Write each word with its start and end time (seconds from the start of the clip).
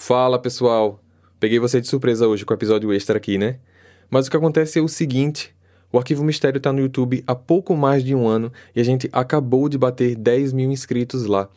Fala 0.00 0.38
pessoal! 0.38 1.02
Peguei 1.40 1.58
você 1.58 1.80
de 1.80 1.88
surpresa 1.88 2.28
hoje 2.28 2.44
com 2.44 2.54
o 2.54 2.56
episódio 2.56 2.92
extra 2.92 3.16
aqui, 3.18 3.36
né? 3.36 3.56
Mas 4.08 4.28
o 4.28 4.30
que 4.30 4.36
acontece 4.36 4.78
é 4.78 4.82
o 4.82 4.86
seguinte: 4.86 5.52
o 5.92 5.98
Arquivo 5.98 6.22
Mistério 6.22 6.60
tá 6.60 6.72
no 6.72 6.78
YouTube 6.78 7.24
há 7.26 7.34
pouco 7.34 7.76
mais 7.76 8.04
de 8.04 8.14
um 8.14 8.28
ano 8.28 8.52
e 8.76 8.80
a 8.80 8.84
gente 8.84 9.10
acabou 9.12 9.68
de 9.68 9.76
bater 9.76 10.14
10 10.14 10.52
mil 10.52 10.70
inscritos 10.70 11.26
lá. 11.26 11.48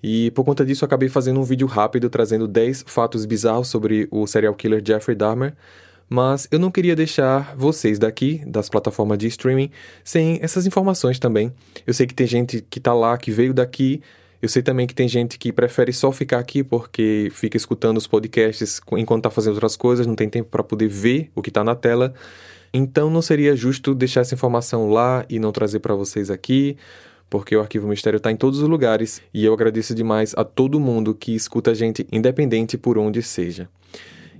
E 0.00 0.30
por 0.30 0.44
conta 0.44 0.64
disso, 0.64 0.84
acabei 0.84 1.08
fazendo 1.08 1.40
um 1.40 1.42
vídeo 1.42 1.66
rápido 1.66 2.08
trazendo 2.08 2.46
10 2.46 2.84
fatos 2.86 3.26
bizarros 3.26 3.66
sobre 3.66 4.06
o 4.12 4.24
serial 4.24 4.54
killer 4.54 4.80
Jeffrey 4.86 5.16
Dahmer. 5.16 5.52
Mas 6.08 6.46
eu 6.52 6.60
não 6.60 6.70
queria 6.70 6.94
deixar 6.94 7.56
vocês 7.56 7.98
daqui, 7.98 8.40
das 8.46 8.68
plataformas 8.68 9.18
de 9.18 9.26
streaming, 9.26 9.70
sem 10.04 10.38
essas 10.40 10.64
informações 10.64 11.18
também. 11.18 11.52
Eu 11.84 11.92
sei 11.92 12.06
que 12.06 12.14
tem 12.14 12.26
gente 12.26 12.64
que 12.70 12.78
tá 12.78 12.94
lá, 12.94 13.18
que 13.18 13.32
veio 13.32 13.52
daqui, 13.52 14.00
eu 14.42 14.48
sei 14.48 14.62
também 14.62 14.86
que 14.86 14.94
tem 14.94 15.06
gente 15.06 15.38
que 15.38 15.52
prefere 15.52 15.92
só 15.92 16.10
ficar 16.10 16.38
aqui 16.38 16.64
porque 16.64 17.28
fica 17.32 17.56
escutando 17.56 17.98
os 17.98 18.06
podcasts 18.06 18.80
enquanto 18.92 19.20
está 19.20 19.30
fazendo 19.30 19.54
outras 19.54 19.76
coisas, 19.76 20.06
não 20.06 20.14
tem 20.14 20.30
tempo 20.30 20.48
para 20.48 20.62
poder 20.62 20.88
ver 20.88 21.30
o 21.34 21.42
que 21.42 21.50
está 21.50 21.62
na 21.62 21.74
tela. 21.74 22.14
Então 22.72 23.10
não 23.10 23.20
seria 23.20 23.54
justo 23.54 23.94
deixar 23.94 24.22
essa 24.22 24.34
informação 24.34 24.90
lá 24.90 25.26
e 25.28 25.38
não 25.38 25.52
trazer 25.52 25.80
para 25.80 25.94
vocês 25.94 26.30
aqui, 26.30 26.76
porque 27.28 27.54
o 27.54 27.60
Arquivo 27.60 27.86
Mistério 27.86 28.16
está 28.16 28.30
em 28.30 28.36
todos 28.36 28.62
os 28.62 28.68
lugares 28.68 29.20
e 29.34 29.44
eu 29.44 29.52
agradeço 29.52 29.94
demais 29.94 30.34
a 30.36 30.44
todo 30.44 30.80
mundo 30.80 31.14
que 31.14 31.34
escuta 31.34 31.72
a 31.72 31.74
gente, 31.74 32.06
independente 32.10 32.78
por 32.78 32.96
onde 32.96 33.22
seja. 33.22 33.68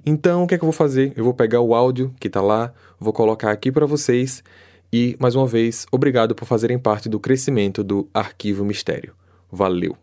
Então, 0.06 0.44
o 0.44 0.46
que 0.46 0.54
é 0.54 0.58
que 0.58 0.64
eu 0.64 0.68
vou 0.68 0.72
fazer? 0.72 1.12
Eu 1.14 1.24
vou 1.24 1.34
pegar 1.34 1.60
o 1.60 1.74
áudio 1.74 2.14
que 2.18 2.28
está 2.28 2.40
lá, 2.40 2.72
vou 2.98 3.12
colocar 3.12 3.50
aqui 3.50 3.70
para 3.70 3.84
vocês 3.84 4.42
e, 4.90 5.14
mais 5.20 5.34
uma 5.34 5.46
vez, 5.46 5.86
obrigado 5.92 6.34
por 6.34 6.46
fazerem 6.46 6.78
parte 6.78 7.06
do 7.06 7.20
crescimento 7.20 7.84
do 7.84 8.08
Arquivo 8.14 8.64
Mistério. 8.64 9.12
Valeu! 9.52 9.96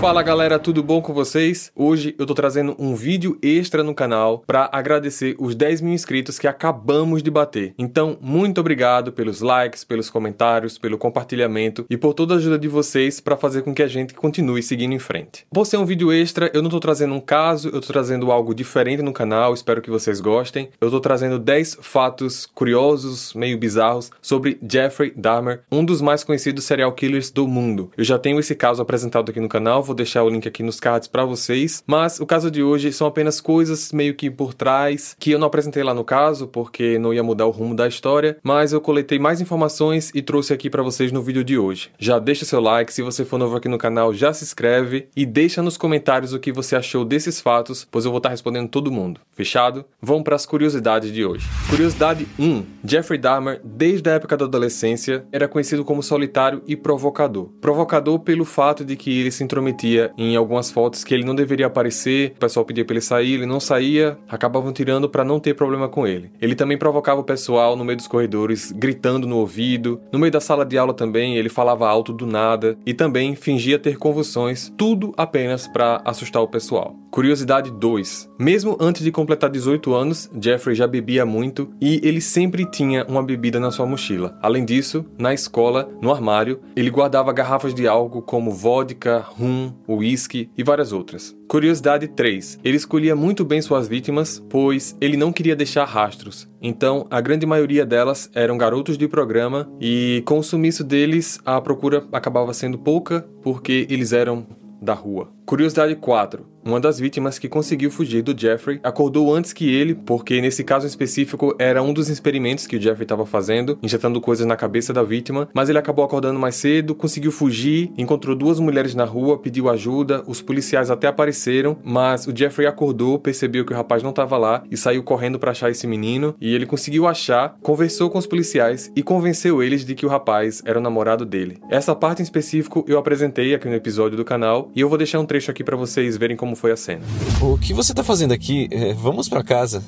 Fala 0.00 0.22
galera, 0.22 0.58
tudo 0.58 0.82
bom 0.82 1.02
com 1.02 1.12
vocês? 1.12 1.70
Hoje 1.76 2.14
eu 2.18 2.24
tô 2.24 2.32
trazendo 2.32 2.74
um 2.78 2.94
vídeo 2.94 3.38
extra 3.42 3.84
no 3.84 3.94
canal 3.94 4.42
para 4.46 4.66
agradecer 4.72 5.36
os 5.38 5.54
10 5.54 5.82
mil 5.82 5.92
inscritos 5.92 6.38
que 6.38 6.48
acabamos 6.48 7.22
de 7.22 7.30
bater. 7.30 7.74
Então, 7.78 8.16
muito 8.18 8.62
obrigado 8.62 9.12
pelos 9.12 9.42
likes, 9.42 9.84
pelos 9.84 10.08
comentários, 10.08 10.78
pelo 10.78 10.96
compartilhamento 10.96 11.84
e 11.90 11.98
por 11.98 12.14
toda 12.14 12.32
a 12.32 12.36
ajuda 12.38 12.58
de 12.58 12.66
vocês 12.66 13.20
para 13.20 13.36
fazer 13.36 13.60
com 13.60 13.74
que 13.74 13.82
a 13.82 13.86
gente 13.86 14.14
continue 14.14 14.62
seguindo 14.62 14.94
em 14.94 14.98
frente. 14.98 15.44
Por 15.52 15.66
ser 15.66 15.76
um 15.76 15.84
vídeo 15.84 16.10
extra, 16.10 16.50
eu 16.54 16.62
não 16.62 16.70
tô 16.70 16.80
trazendo 16.80 17.12
um 17.12 17.20
caso, 17.20 17.68
eu 17.68 17.82
tô 17.82 17.88
trazendo 17.88 18.32
algo 18.32 18.54
diferente 18.54 19.02
no 19.02 19.12
canal, 19.12 19.52
espero 19.52 19.82
que 19.82 19.90
vocês 19.90 20.18
gostem. 20.18 20.70
Eu 20.80 20.90
tô 20.90 20.98
trazendo 20.98 21.38
10 21.38 21.76
fatos 21.82 22.46
curiosos, 22.46 23.34
meio 23.34 23.58
bizarros, 23.58 24.10
sobre 24.22 24.58
Jeffrey 24.66 25.12
Dahmer, 25.14 25.60
um 25.70 25.84
dos 25.84 26.00
mais 26.00 26.24
conhecidos 26.24 26.64
serial 26.64 26.92
killers 26.92 27.30
do 27.30 27.46
mundo. 27.46 27.90
Eu 27.98 28.04
já 28.04 28.18
tenho 28.18 28.40
esse 28.40 28.54
caso 28.54 28.80
apresentado 28.80 29.28
aqui 29.28 29.40
no 29.40 29.48
canal, 29.48 29.89
vou 29.90 29.94
deixar 29.94 30.22
o 30.22 30.28
link 30.28 30.46
aqui 30.46 30.62
nos 30.62 30.78
cards 30.78 31.08
para 31.08 31.24
vocês. 31.24 31.82
Mas 31.84 32.20
o 32.20 32.26
caso 32.26 32.48
de 32.48 32.62
hoje 32.62 32.92
são 32.92 33.06
apenas 33.08 33.40
coisas 33.40 33.92
meio 33.92 34.14
que 34.14 34.30
por 34.30 34.54
trás 34.54 35.16
que 35.18 35.32
eu 35.32 35.38
não 35.38 35.48
apresentei 35.48 35.82
lá 35.82 35.92
no 35.92 36.04
caso, 36.04 36.46
porque 36.46 36.98
não 36.98 37.12
ia 37.12 37.24
mudar 37.24 37.46
o 37.46 37.50
rumo 37.50 37.74
da 37.74 37.88
história, 37.88 38.36
mas 38.42 38.72
eu 38.72 38.80
coletei 38.80 39.18
mais 39.18 39.40
informações 39.40 40.12
e 40.14 40.22
trouxe 40.22 40.52
aqui 40.52 40.70
para 40.70 40.82
vocês 40.82 41.10
no 41.10 41.22
vídeo 41.22 41.42
de 41.42 41.58
hoje. 41.58 41.90
Já 41.98 42.20
deixa 42.20 42.44
seu 42.44 42.60
like, 42.60 42.92
se 42.92 43.02
você 43.02 43.24
for 43.24 43.38
novo 43.38 43.56
aqui 43.56 43.68
no 43.68 43.78
canal, 43.78 44.14
já 44.14 44.32
se 44.32 44.44
inscreve 44.44 45.08
e 45.16 45.26
deixa 45.26 45.60
nos 45.60 45.76
comentários 45.76 46.32
o 46.32 46.38
que 46.38 46.52
você 46.52 46.76
achou 46.76 47.04
desses 47.04 47.40
fatos, 47.40 47.86
pois 47.90 48.04
eu 48.04 48.12
vou 48.12 48.18
estar 48.18 48.28
respondendo 48.28 48.68
todo 48.68 48.92
mundo. 48.92 49.20
Fechado? 49.32 49.84
Vamos 50.00 50.22
para 50.22 50.36
as 50.36 50.46
curiosidades 50.46 51.12
de 51.12 51.24
hoje. 51.24 51.48
Curiosidade 51.68 52.28
1. 52.38 52.64
Jeffrey 52.84 53.18
Dahmer, 53.18 53.60
desde 53.64 54.08
a 54.08 54.14
época 54.14 54.36
da 54.36 54.44
adolescência, 54.44 55.24
era 55.32 55.48
conhecido 55.48 55.84
como 55.84 56.02
solitário 56.02 56.62
e 56.66 56.76
provocador. 56.76 57.48
Provocador 57.60 58.20
pelo 58.20 58.44
fato 58.44 58.84
de 58.84 58.94
que 58.94 59.18
ele 59.18 59.32
se 59.32 59.42
intrometia 59.42 59.79
em 60.16 60.36
algumas 60.36 60.70
fotos 60.70 61.04
que 61.04 61.14
ele 61.14 61.24
não 61.24 61.34
deveria 61.34 61.66
aparecer, 61.66 62.32
o 62.36 62.40
pessoal 62.40 62.64
pedia 62.64 62.84
para 62.84 62.94
ele 62.94 63.00
sair, 63.00 63.34
ele 63.34 63.46
não 63.46 63.60
saía, 63.60 64.18
acabavam 64.28 64.72
tirando 64.72 65.08
para 65.08 65.24
não 65.24 65.40
ter 65.40 65.54
problema 65.54 65.88
com 65.88 66.06
ele. 66.06 66.30
Ele 66.40 66.54
também 66.54 66.78
provocava 66.78 67.20
o 67.20 67.24
pessoal 67.24 67.76
no 67.76 67.84
meio 67.84 67.96
dos 67.96 68.06
corredores, 68.06 68.72
gritando 68.72 69.26
no 69.26 69.36
ouvido. 69.36 70.00
No 70.12 70.18
meio 70.18 70.32
da 70.32 70.40
sala 70.40 70.64
de 70.64 70.76
aula 70.76 70.94
também, 70.94 71.36
ele 71.36 71.48
falava 71.48 71.88
alto 71.88 72.12
do 72.12 72.26
nada 72.26 72.76
e 72.84 72.94
também 72.94 73.34
fingia 73.34 73.78
ter 73.78 73.96
convulsões, 73.96 74.72
tudo 74.76 75.12
apenas 75.16 75.66
para 75.68 76.00
assustar 76.04 76.42
o 76.42 76.48
pessoal. 76.48 76.96
Curiosidade 77.10 77.72
2. 77.72 78.30
Mesmo 78.38 78.76
antes 78.80 79.02
de 79.02 79.10
completar 79.10 79.50
18 79.50 79.92
anos, 79.92 80.30
Jeffrey 80.40 80.76
já 80.76 80.86
bebia 80.86 81.26
muito 81.26 81.68
e 81.80 82.00
ele 82.04 82.20
sempre 82.20 82.64
tinha 82.64 83.04
uma 83.06 83.22
bebida 83.22 83.58
na 83.58 83.72
sua 83.72 83.84
mochila. 83.84 84.38
Além 84.40 84.64
disso, 84.64 85.04
na 85.18 85.34
escola, 85.34 85.88
no 86.00 86.12
armário, 86.12 86.60
ele 86.76 86.88
guardava 86.88 87.32
garrafas 87.32 87.74
de 87.74 87.88
algo 87.88 88.22
como 88.22 88.52
vodka, 88.52 89.24
rum, 89.36 89.69
uísque 89.88 90.50
e 90.56 90.62
várias 90.62 90.92
outras. 90.92 91.36
Curiosidade 91.48 92.08
3. 92.08 92.60
Ele 92.62 92.76
escolhia 92.76 93.16
muito 93.16 93.44
bem 93.44 93.60
suas 93.60 93.88
vítimas, 93.88 94.42
pois 94.48 94.96
ele 95.00 95.16
não 95.16 95.32
queria 95.32 95.56
deixar 95.56 95.84
rastros. 95.84 96.48
Então, 96.60 97.06
a 97.10 97.20
grande 97.20 97.46
maioria 97.46 97.84
delas 97.84 98.30
eram 98.34 98.58
garotos 98.58 98.96
de 98.96 99.08
programa 99.08 99.70
e 99.80 100.22
com 100.26 100.38
o 100.38 100.42
sumiço 100.42 100.84
deles, 100.84 101.40
a 101.44 101.60
procura 101.60 102.06
acabava 102.12 102.52
sendo 102.54 102.78
pouca 102.78 103.26
porque 103.42 103.86
eles 103.90 104.12
eram 104.12 104.46
da 104.80 104.94
rua. 104.94 105.30
Curiosidade 105.50 105.96
4. 105.96 106.46
Uma 106.64 106.78
das 106.78 107.00
vítimas 107.00 107.38
que 107.38 107.48
conseguiu 107.48 107.90
fugir 107.90 108.22
do 108.22 108.38
Jeffrey 108.38 108.78
acordou 108.82 109.34
antes 109.34 109.52
que 109.52 109.74
ele, 109.74 109.94
porque 109.94 110.40
nesse 110.40 110.62
caso 110.62 110.86
específico 110.86 111.54
era 111.58 111.82
um 111.82 111.92
dos 111.92 112.10
experimentos 112.10 112.66
que 112.66 112.76
o 112.76 112.80
Jeffrey 112.80 113.04
estava 113.04 113.24
fazendo, 113.24 113.78
injetando 113.82 114.20
coisas 114.20 114.46
na 114.46 114.56
cabeça 114.56 114.92
da 114.92 115.02
vítima, 115.02 115.48
mas 115.54 115.70
ele 115.70 115.78
acabou 115.78 116.04
acordando 116.04 116.38
mais 116.38 116.56
cedo, 116.56 116.94
conseguiu 116.94 117.32
fugir, 117.32 117.90
encontrou 117.96 118.36
duas 118.36 118.60
mulheres 118.60 118.94
na 118.94 119.04
rua, 119.04 119.38
pediu 119.38 119.70
ajuda, 119.70 120.22
os 120.26 120.42
policiais 120.42 120.90
até 120.90 121.08
apareceram, 121.08 121.78
mas 121.82 122.26
o 122.26 122.36
Jeffrey 122.36 122.66
acordou, 122.66 123.18
percebeu 123.18 123.64
que 123.64 123.72
o 123.72 123.76
rapaz 123.76 124.02
não 124.02 124.10
estava 124.10 124.36
lá 124.36 124.62
e 124.70 124.76
saiu 124.76 125.02
correndo 125.02 125.38
para 125.38 125.52
achar 125.52 125.70
esse 125.70 125.86
menino, 125.86 126.34
e 126.38 126.54
ele 126.54 126.66
conseguiu 126.66 127.06
achar, 127.06 127.56
conversou 127.62 128.10
com 128.10 128.18
os 128.18 128.26
policiais 128.26 128.92
e 128.94 129.02
convenceu 129.02 129.62
eles 129.62 129.82
de 129.84 129.94
que 129.94 130.04
o 130.04 130.10
rapaz 130.10 130.60
era 130.66 130.78
o 130.78 130.82
namorado 130.82 131.24
dele. 131.24 131.58
Essa 131.70 131.96
parte 131.96 132.20
em 132.20 132.22
específico 132.22 132.84
eu 132.86 132.98
apresentei 132.98 133.54
aqui 133.54 133.66
no 133.66 133.74
episódio 133.74 134.16
do 134.16 134.24
canal 134.24 134.70
e 134.76 134.80
eu 134.82 134.88
vou 134.88 134.98
deixar 134.98 135.18
um 135.18 135.24
trecho 135.24 135.39
aqui 135.48 135.62
para 135.62 135.76
vocês 135.76 136.16
verem 136.16 136.36
como 136.36 136.56
foi 136.56 136.72
a 136.72 136.76
cena. 136.76 137.02
O 137.40 137.56
que 137.56 137.72
você 137.72 137.94
tá 137.94 138.02
fazendo 138.02 138.32
aqui? 138.32 138.68
É, 138.72 138.92
vamos 138.92 139.28
para 139.28 139.44
casa. 139.44 139.84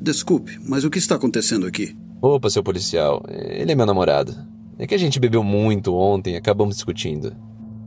Desculpe, 0.00 0.58
mas 0.66 0.84
o 0.84 0.90
que 0.90 0.98
está 0.98 1.16
acontecendo 1.16 1.66
aqui? 1.66 1.94
Opa, 2.22 2.48
seu 2.48 2.62
policial. 2.62 3.22
Ele 3.28 3.72
é 3.72 3.74
meu 3.74 3.84
namorado. 3.84 4.34
É 4.78 4.86
que 4.86 4.94
a 4.94 4.98
gente 4.98 5.20
bebeu 5.20 5.44
muito 5.44 5.94
ontem 5.94 6.34
e 6.34 6.36
acabamos 6.36 6.76
discutindo. 6.76 7.36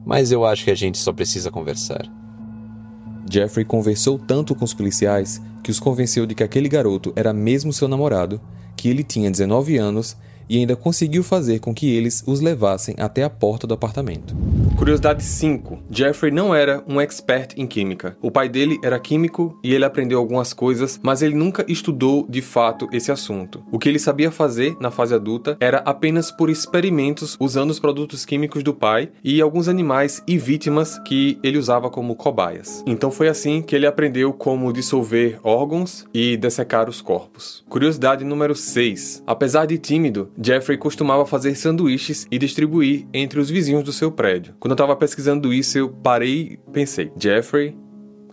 Mas 0.05 0.31
eu 0.31 0.45
acho 0.45 0.63
que 0.63 0.71
a 0.71 0.75
gente 0.75 0.99
só 0.99 1.11
precisa 1.11 1.49
conversar. 1.49 2.07
Jeffrey 3.31 3.65
conversou 3.65 4.17
tanto 4.19 4.53
com 4.55 4.65
os 4.65 4.73
policiais 4.73 5.41
que 5.63 5.71
os 5.71 5.79
convenceu 5.79 6.25
de 6.25 6.33
que 6.33 6.43
aquele 6.43 6.69
garoto 6.69 7.11
era 7.15 7.33
mesmo 7.33 7.73
seu 7.73 7.87
namorado, 7.87 8.39
que 8.75 8.89
ele 8.89 9.03
tinha 9.03 9.29
19 9.29 9.77
anos 9.77 10.15
e 10.49 10.57
ainda 10.57 10.75
conseguiu 10.75 11.23
fazer 11.23 11.59
com 11.59 11.73
que 11.73 11.87
eles 11.89 12.23
os 12.25 12.39
levassem 12.39 12.95
até 12.97 13.23
a 13.23 13.29
porta 13.29 13.67
do 13.67 13.73
apartamento. 13.73 14.35
Curiosidade 14.79 15.21
5. 15.21 15.77
Jeffrey 15.91 16.31
não 16.31 16.55
era 16.55 16.81
um 16.87 17.01
expert 17.01 17.53
em 17.57 17.67
química. 17.67 18.17
O 18.21 18.31
pai 18.31 18.47
dele 18.47 18.79
era 18.81 18.97
químico 18.97 19.59
e 19.61 19.73
ele 19.75 19.83
aprendeu 19.83 20.17
algumas 20.17 20.53
coisas, 20.53 20.97
mas 21.03 21.21
ele 21.21 21.35
nunca 21.35 21.65
estudou 21.67 22.25
de 22.29 22.41
fato 22.41 22.87
esse 22.93 23.11
assunto. 23.11 23.61
O 23.73 23.77
que 23.77 23.89
ele 23.89 23.99
sabia 23.99 24.31
fazer 24.31 24.77
na 24.79 24.89
fase 24.89 25.13
adulta 25.13 25.57
era 25.59 25.79
apenas 25.79 26.31
por 26.31 26.49
experimentos 26.49 27.35
usando 27.41 27.71
os 27.71 27.79
produtos 27.79 28.23
químicos 28.23 28.63
do 28.63 28.73
pai 28.73 29.11
e 29.21 29.41
alguns 29.41 29.67
animais 29.67 30.23
e 30.25 30.37
vítimas 30.37 30.97
que 30.99 31.37
ele 31.43 31.57
usava 31.57 31.89
como 31.89 32.15
cobaias. 32.15 32.81
Então 32.87 33.11
foi 33.11 33.27
assim 33.27 33.61
que 33.61 33.75
ele 33.75 33.85
aprendeu 33.85 34.31
como 34.31 34.71
dissolver 34.71 35.41
órgãos 35.43 36.05
e 36.13 36.37
dessecar 36.37 36.89
os 36.89 37.01
corpos. 37.01 37.65
Curiosidade 37.67 38.23
número 38.23 38.55
6. 38.55 39.23
Apesar 39.27 39.65
de 39.65 39.77
tímido, 39.77 40.31
Jeffrey 40.41 40.77
costumava 40.77 41.25
fazer 41.25 41.53
sanduíches 41.55 42.25
e 42.31 42.37
distribuir 42.37 43.05
entre 43.13 43.41
os 43.41 43.49
vizinhos 43.49 43.83
do 43.83 43.91
seu 43.91 44.09
prédio. 44.09 44.53
Quando 44.69 44.77
eu 44.77 44.85
tava 44.85 44.95
pesquisando 44.95 45.51
isso, 45.51 45.79
eu 45.79 45.89
parei 45.89 46.59
e 46.67 46.71
pensei: 46.71 47.11
Jeffrey, 47.19 47.75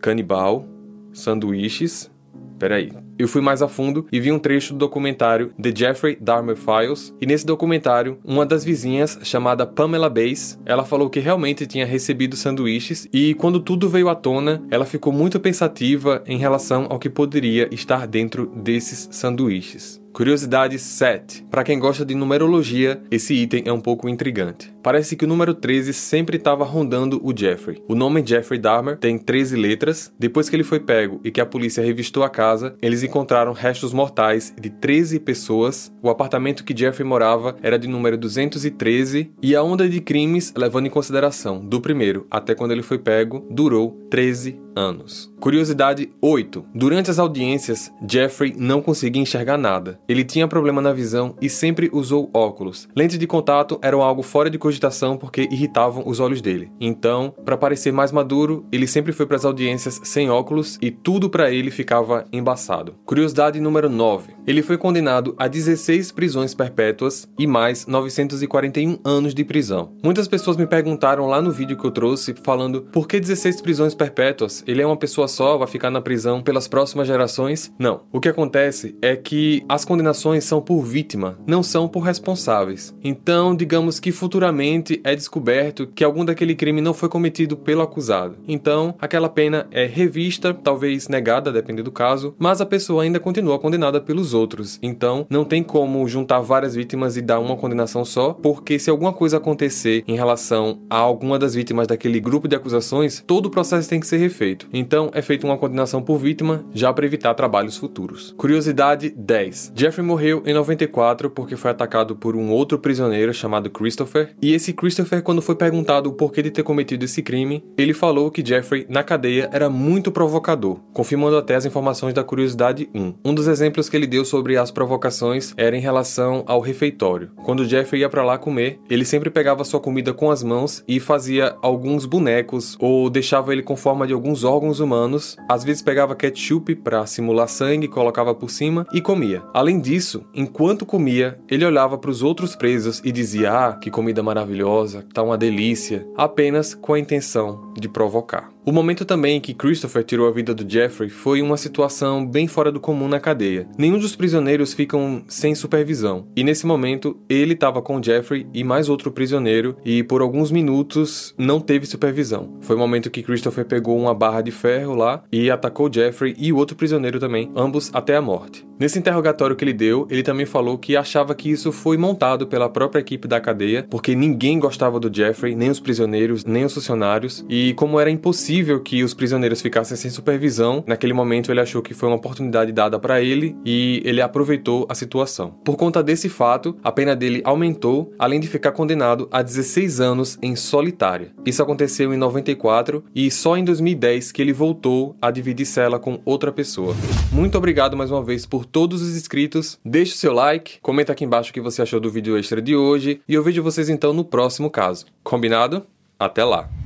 canibal, 0.03 0.67
sanduíches. 1.11 2.11
Peraí. 2.59 2.93
Eu 3.19 3.27
fui 3.27 3.41
mais 3.41 3.63
a 3.63 3.69
fundo 3.69 4.07
e 4.13 4.21
vi 4.21 4.31
um 4.31 4.39
trecho 4.39 4.75
do 4.75 4.79
documentário 4.79 5.55
The 5.61 5.73
Jeffrey 5.75 6.19
Dahmer 6.21 6.57
Files, 6.57 7.15
e 7.19 7.25
nesse 7.25 7.47
documentário, 7.47 8.19
uma 8.23 8.45
das 8.45 8.63
vizinhas, 8.63 9.19
chamada 9.23 9.67
Pamela 9.67 10.11
Bass, 10.11 10.59
ela 10.67 10.85
falou 10.85 11.09
que 11.09 11.21
realmente 11.21 11.67
tinha 11.67 11.87
recebido 11.87 12.37
sanduíches 12.37 13.09
e 13.13 13.33
quando 13.35 13.59
tudo 13.59 13.89
veio 13.89 14.11
à 14.11 14.15
tona, 14.15 14.63
ela 14.71 14.85
ficou 14.85 15.15
muito 15.15 15.41
pensativa 15.41 16.23
em 16.27 16.37
relação 16.37 16.87
ao 16.91 16.99
que 16.99 17.09
poderia 17.09 17.69
estar 17.73 18.07
dentro 18.07 18.47
desses 18.55 19.09
sanduíches. 19.11 19.99
Curiosidade 20.13 20.79
7. 20.79 21.47
Para 21.51 21.65
quem 21.65 21.79
gosta 21.79 22.05
de 22.05 22.15
numerologia, 22.15 23.03
esse 23.11 23.35
item 23.35 23.65
é 23.67 23.73
um 23.73 23.81
pouco 23.81 24.09
intrigante. 24.09 24.76
Parece 24.87 25.17
que 25.17 25.25
o 25.25 25.29
número 25.29 25.53
13 25.53 25.93
sempre 25.93 26.37
estava 26.37 26.65
rondando 26.65 27.21
o 27.25 27.37
Jeffrey. 27.37 27.83
O 27.89 27.95
nome 27.97 28.25
Jeffrey 28.25 28.57
Dahmer 28.57 28.97
tem 28.97 29.19
13 29.19 29.57
letras. 29.57 30.13
Depois 30.17 30.49
que 30.49 30.55
ele 30.55 30.63
foi 30.63 30.79
pego 30.79 31.21
e 31.25 31.33
que 31.33 31.41
a 31.41 31.45
polícia 31.45 31.83
revistou 31.83 32.23
a 32.23 32.31
casa, 32.31 32.77
eles 32.81 33.03
encontraram 33.03 33.53
restos 33.53 33.93
mortais 33.93 34.55
de 34.57 34.71
13 34.71 35.19
pessoas. 35.19 35.93
O 36.01 36.09
apartamento 36.09 36.63
que 36.63 36.79
Jeffrey 36.79 37.05
morava 37.05 37.57
era 37.65 37.81
de 37.81 37.89
número 37.89 38.17
213 38.17 39.33
e 39.43 39.57
a 39.57 39.63
onda 39.65 39.89
de 39.89 40.01
crimes, 40.01 40.55
levando 40.57 40.87
em 40.87 40.91
consideração 40.91 41.59
do 41.59 41.81
primeiro 41.81 42.25
até 42.31 42.55
quando 42.55 42.71
ele 42.71 42.83
foi 42.85 43.01
pego, 43.01 43.45
durou 43.51 44.07
13 44.09 44.57
anos. 44.77 45.33
Curiosidade 45.41 46.11
8. 46.21 46.65
Durante 46.75 47.11
as 47.11 47.19
audiências, 47.19 47.91
Jeffrey 48.09 48.55
não 48.57 48.83
conseguia 48.83 49.23
enxergar 49.23 49.57
nada. 49.57 49.99
Ele 50.07 50.23
tinha 50.23 50.47
problema 50.47 50.83
na 50.83 50.93
visão 50.93 51.35
e 51.41 51.49
sempre 51.49 51.89
usou 51.93 52.31
óculos. 52.33 52.87
Lentes 52.95 53.19
de 53.19 53.27
contato 53.27 53.79
eram 53.83 54.03
algo 54.03 54.23
fora 54.23 54.51
de 54.51 54.59
cogitação 54.59 54.76
porque 55.17 55.49
irritavam 55.51 56.03
os 56.07 56.21
olhos 56.21 56.41
dele. 56.41 56.71
Então, 56.81 57.35
para 57.45 57.57
parecer 57.57 57.93
mais 57.93 58.13
maduro, 58.13 58.67
ele 58.71 58.87
sempre 58.87 59.13
foi 59.13 59.27
para 59.27 59.37
as 59.37 59.45
audiências 59.45 60.01
sem 60.05 60.31
óculos 60.31 60.79
e 60.81 60.91
tudo 60.91 61.31
para 61.31 61.51
ele 61.51 61.71
ficava 61.71 62.25
embaçado. 62.33 62.95
Curiosidade 63.05 63.61
número 63.61 63.89
9. 63.89 64.36
Ele 64.47 64.63
foi 64.63 64.79
condenado 64.79 65.35
a 65.37 65.49
16 65.49 66.13
prisões 66.13 66.55
perpétuas 66.55 67.29
e 67.37 67.49
mais 67.49 67.85
941 67.85 69.01
anos 69.05 69.35
de 69.35 69.45
prisão. 69.45 69.91
Muitas 70.05 70.29
pessoas 70.29 70.57
me 70.57 70.67
perguntaram 70.67 71.27
lá 71.27 71.43
no 71.43 71.51
vídeo 71.51 71.77
que 71.77 71.85
eu 71.85 71.91
trouxe 71.91 72.33
falando 72.45 72.83
por 72.83 73.09
que 73.09 73.19
16 73.19 73.61
prisões 73.61 73.95
perpétuas? 73.95 74.63
Ele 74.65 74.81
é 74.81 74.87
uma 74.87 74.97
pessoa 74.97 75.27
só, 75.27 75.59
vai 75.59 75.67
ficar 75.67 75.91
na 75.91 76.01
prisão 76.01 76.41
pelas 76.41 76.69
próximas 76.69 77.09
gerações? 77.09 77.73
Não. 77.77 78.03
O 78.13 78.21
que 78.21 78.29
acontece 78.29 78.97
é 79.03 79.17
que 79.17 79.65
as 79.69 79.85
condenações 79.85 80.45
são 80.45 80.61
por 80.61 80.83
vítima, 80.83 81.37
não 81.45 81.63
são 81.63 81.89
por 81.89 82.01
responsáveis. 82.01 82.95
Então, 83.03 83.57
digamos 83.57 83.99
que 83.99 84.13
futuramente 84.13 85.01
é 85.03 85.17
descoberto 85.17 85.89
que 85.89 86.05
algum 86.05 86.25
daquele 86.25 86.55
crime 86.55 86.81
não 86.81 86.95
foi 86.95 87.09
cometido 87.09 87.57
pelo 87.57 87.83
acusado. 87.83 88.37
Então, 88.47 88.95
aquela 89.01 89.29
pena 89.29 89.67
é 89.73 89.87
revista, 89.87 90.55
talvez 90.55 91.09
negada, 91.09 91.51
dependendo 91.51 91.87
do 91.87 91.93
caso, 91.93 92.35
mas 92.39 92.61
a 92.61 92.67
pessoa 92.67 93.03
ainda 93.03 93.19
continua 93.19 93.59
condenada 93.59 94.01
pelos 94.01 94.36
outros. 94.37 94.79
Então, 94.81 95.27
não 95.29 95.45
tem 95.45 95.63
como 95.63 96.07
juntar 96.07 96.41
várias 96.41 96.77
vítimas 96.77 97.17
e 97.17 97.23
dar 97.23 97.41
uma 97.41 97.57
condenação 97.57 98.05
só, 98.05 98.33
porque 98.33 98.79
se 98.79 98.91
alguma 98.91 99.13
coisa 99.13 99.39
acontecer 99.39 100.05
em 100.07 100.15
relação 100.15 100.79
a 100.89 100.97
alguma 100.97 101.39
das 101.39 101.55
vítimas 101.55 101.89
daquele 101.89 102.21
grupo 102.21 102.47
de 102.47 102.55
acusações, 102.55 103.25
todo 103.27 103.47
o 103.47 103.51
processo 103.51 103.89
tem 103.89 103.99
que 103.99 104.07
ser 104.07 104.19
refeito. 104.19 104.69
Então, 104.73 105.11
é 105.13 105.23
feita 105.23 105.47
uma 105.47 105.59
condenação 105.59 106.03
por 106.03 106.19
vítima, 106.19 106.65
já 106.73 106.93
para 106.93 107.07
evitar 107.07 107.35
trabalhos 107.35 107.77
futuros. 107.77 108.35
Curiosidade 108.37 109.11
10. 109.17 109.73
Jeffrey 109.75 110.07
morreu 110.07 110.43
em 110.47 110.55
94 110.55 111.31
porque 111.31 111.57
foi 111.57 111.71
atacado 111.71 112.15
por 112.15 112.37
um 112.37 112.51
outro 112.51 112.79
prisioneiro 112.79 113.33
chamado 113.33 113.71
Christopher, 113.71 114.35
e 114.41 114.53
esse 114.53 114.73
Christopher, 114.73 115.23
quando 115.23 115.43
foi 115.43 115.55
perguntado 115.55 116.11
o 116.11 116.13
porquê 116.13 116.43
de 116.43 116.51
ter 116.51 116.63
cometido 116.63 117.05
esse 117.05 117.23
crime, 117.23 117.65
ele 117.77 117.95
falou 117.95 118.31
que 118.31 118.45
Jeffrey, 118.47 118.87
na 118.89 119.03
cadeia, 119.03 119.49
era 119.53 119.71
muito 119.71 120.13
provocador, 120.13 120.79
confirmando 120.93 121.37
até 121.37 121.55
as 121.55 121.65
informações 121.65 122.13
da 122.13 122.23
Curiosidade 122.23 122.89
1. 122.95 123.15
Um 123.25 123.35
dos 123.35 123.49
exemplos 123.49 123.89
que 123.89 123.97
ele 123.97 124.07
deu 124.07 124.25
sobre 124.27 124.57
as 124.57 124.71
provocações 124.71 125.55
era 125.57 125.77
em 125.77 125.81
relação 125.81 126.45
ao 126.47 126.61
refeitório. 126.61 127.31
Quando 127.45 127.65
Jeffrey 127.65 128.01
ia 128.01 128.09
para 128.09 128.25
lá 128.25 128.39
comer, 128.39 128.79
ele 128.91 129.05
sempre 129.05 129.31
pegava 129.31 129.65
sua 129.65 129.81
comida 129.81 130.13
com 130.13 130.31
as 130.31 130.43
mãos 130.43 130.83
e 130.87 131.01
fazia 131.01 131.57
alguns 131.63 132.07
bonecos 132.07 132.77
ou 132.81 133.09
deixava 133.09 133.53
ele 133.53 133.63
com 133.63 133.77
forma 133.77 134.07
de 134.07 134.13
alguns 134.13 134.45
órgãos 134.45 134.81
humanos. 134.81 135.37
Às 135.49 135.65
vezes 135.65 135.83
pegava 135.83 136.15
ketchup 136.15 136.75
para 136.77 137.07
simular 137.07 137.49
sangue, 137.49 137.89
colocava 137.89 138.35
por 138.35 138.51
cima 138.51 138.87
e 138.93 139.01
comia. 139.01 139.43
Além 139.55 139.81
disso, 139.81 140.25
enquanto 140.35 140.87
comia, 140.87 141.39
ele 141.49 141.65
olhava 141.65 141.99
para 141.99 142.11
os 142.11 142.23
outros 142.23 142.57
presos 142.57 143.01
e 143.05 143.13
dizia: 143.13 143.53
"Ah, 143.53 143.73
que 143.75 143.91
comida 143.91 144.23
maravilhosa, 144.23 145.05
tá 145.13 145.23
uma 145.23 145.39
delícia", 145.39 146.07
apenas 146.17 146.75
com 146.75 146.95
a 146.95 146.99
intenção 146.99 147.73
de 147.79 147.89
provocar. 147.89 148.56
O 148.69 148.73
momento 148.73 149.05
também 149.05 149.41
que 149.41 149.55
Christopher 149.55 150.03
tirou 150.03 150.27
a 150.27 150.33
vida 150.33 150.53
do 150.53 150.69
Jeffrey 150.69 151.09
foi 151.09 151.41
uma 151.41 151.57
situação 151.57 152.27
bem 152.27 152.49
fora 152.49 152.73
do 152.73 152.81
comum 152.81 153.07
na 153.07 153.21
cadeia. 153.21 153.69
Nenhum 153.79 153.97
dos 153.97 154.17
prisioneiros 154.17 154.75
ficam 154.75 155.23
sem 155.29 155.55
supervisão, 155.55 156.27
e 156.35 156.43
nesse 156.43 156.67
momento 156.67 157.17
ele 157.29 157.53
estava 157.53 157.81
com 157.81 158.03
Jeffrey 158.03 158.45
e 158.53 158.65
mais 158.65 158.89
outro 158.89 159.13
prisioneiro, 159.13 159.77
e 159.85 160.03
por 160.03 160.21
alguns 160.21 160.51
minutos 160.51 161.33
não 161.39 161.61
teve 161.61 161.87
supervisão. 161.87 162.59
Foi 162.61 162.75
o 162.75 162.79
momento 162.81 163.09
que 163.09 163.23
Christopher 163.23 163.65
pegou 163.67 163.97
uma 163.97 164.13
barra 164.13 164.41
de 164.41 164.51
ferro 164.51 164.97
lá 164.97 165.23
e 165.31 165.49
atacou 165.49 165.89
Jeffrey 165.89 166.35
e 166.37 166.53
o 166.53 166.57
outro 166.57 166.77
prisioneiro 166.77 167.21
também, 167.21 167.53
ambos 167.55 167.89
até 167.95 168.17
a 168.17 168.21
morte. 168.21 168.67
Nesse 168.81 168.99
interrogatório 168.99 169.55
que 169.55 169.65
ele 169.65 169.73
deu, 169.73 170.09
ele 170.11 170.25
também 170.25 170.45
falou 170.45 170.77
que 170.77 170.97
achava 170.97 171.37
que 171.37 171.49
isso 171.49 171.71
foi 171.71 171.97
montado 171.97 172.49
pela 172.49 172.69
própria 172.69 173.01
equipe 173.01 173.29
da 173.29 173.41
cadeia, 173.41 173.87
porque 173.89 174.15
ninguém 174.17 174.59
gostava 174.59 174.99
do 174.99 175.11
Jeffrey, 175.15 175.55
nem 175.55 175.71
os 175.71 175.79
prisioneiros, 175.79 176.45
nem 176.45 176.65
os 176.65 176.75
funcionários, 176.75 177.47
e 177.49 177.73
como 177.75 178.01
era 178.01 178.11
impossível 178.11 178.56
que 178.83 179.03
os 179.03 179.13
prisioneiros 179.13 179.61
ficassem 179.61 179.97
sem 179.97 180.11
supervisão, 180.11 180.83
naquele 180.87 181.13
momento 181.13 181.51
ele 181.51 181.61
achou 181.61 181.83
que 181.83 181.95
foi 181.95 182.09
uma 182.09 182.17
oportunidade 182.17 182.73
dada 182.73 182.99
para 182.99 183.21
ele 183.21 183.57
e 183.65 184.01
ele 184.05 184.21
aproveitou 184.21 184.87
a 184.89 184.95
situação. 184.95 185.51
Por 185.65 185.77
conta 185.77 186.03
desse 186.03 186.29
fato, 186.29 186.77
a 186.83 186.91
pena 186.91 187.15
dele 187.15 187.43
aumentou, 187.45 188.13
além 188.19 188.41
de 188.41 188.49
ficar 188.49 188.73
condenado 188.73 189.29
a 189.31 189.43
16 189.43 190.01
anos 190.01 190.39
em 190.41 190.57
solitária. 190.57 191.33
Isso 191.45 191.63
aconteceu 191.63 192.15
em 192.15 192.17
94 192.17 193.05
e 193.15 193.31
só 193.31 193.57
em 193.57 193.65
2010 193.65 194.33
que 194.33 194.41
ele 194.41 194.53
voltou 194.53 195.17
a 195.21 195.31
dividir 195.31 195.67
cela 195.67 195.99
com 195.99 196.21
outra 196.25 196.53
pessoa. 196.53 196.95
Muito 197.33 197.59
obrigado 197.59 197.97
mais 197.97 198.11
uma 198.11 198.23
vez 198.23 198.47
por 198.47 198.65
todos 198.65 199.03
os 199.03 199.17
inscritos. 199.17 199.79
Deixe 199.85 200.15
o 200.15 200.17
seu 200.17 200.33
like, 200.33 200.79
comenta 200.81 201.13
aqui 201.13 201.25
embaixo 201.25 201.51
o 201.51 201.55
que 201.55 201.61
você 201.61 201.83
achou 201.83 202.01
do 202.01 202.11
vídeo 202.11 202.39
extra 202.39 202.63
de 202.63 202.75
hoje 202.75 203.21
e 203.29 203.35
eu 203.35 203.43
vejo 203.43 203.63
vocês 203.63 203.89
então 203.89 204.13
no 204.13 204.25
próximo 204.25 204.71
caso. 204.71 205.07
Combinado? 205.23 205.87
Até 206.19 206.45
lá! 206.45 206.86